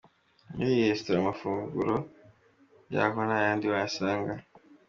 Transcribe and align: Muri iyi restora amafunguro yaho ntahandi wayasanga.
Muri 0.55 0.69
iyi 0.75 0.89
restora 0.91 1.17
amafunguro 1.21 1.95
yaho 2.93 3.19
ntahandi 3.27 3.65
wayasanga. 3.71 4.33